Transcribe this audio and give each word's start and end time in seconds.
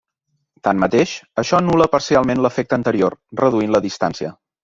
Tanmateix, 0.67 1.11
això 1.41 1.59
anul·la 1.63 1.87
parcialment 1.97 2.41
l'efecte 2.45 2.77
anterior, 2.79 3.19
reduint 3.43 3.77
la 3.77 3.83
distància. 3.87 4.35